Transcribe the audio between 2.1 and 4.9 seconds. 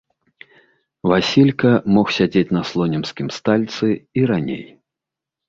сядзець на слонімскім стальцы і раней.